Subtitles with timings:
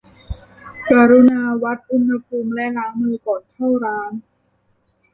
[0.91, 4.11] กรุณาวัดอุณหภูมิและล้างมือก่อนเข้าร้าน